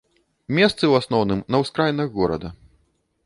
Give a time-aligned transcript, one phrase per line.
[0.59, 2.53] Месцы ў асноўным на ўскраінах горада.